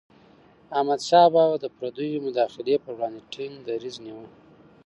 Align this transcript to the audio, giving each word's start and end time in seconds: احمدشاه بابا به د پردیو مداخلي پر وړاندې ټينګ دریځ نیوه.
احمدشاه 0.77 1.27
بابا 1.33 1.49
به 1.51 1.57
د 1.61 1.65
پردیو 1.77 2.23
مداخلي 2.27 2.75
پر 2.83 2.91
وړاندې 2.95 3.27
ټينګ 3.33 3.53
دریځ 3.67 3.95
نیوه. 4.05 4.25